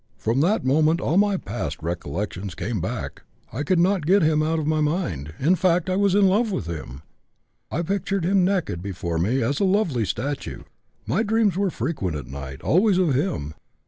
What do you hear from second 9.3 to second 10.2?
as a lovely